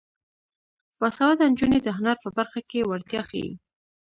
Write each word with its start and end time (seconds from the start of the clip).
باسواده 0.99 1.43
نجونې 1.51 1.79
د 1.83 1.87
هنر 1.97 2.17
په 2.23 2.29
برخه 2.37 2.59
کې 2.69 2.87
وړتیا 2.89 3.21
ښيي. 3.29 3.51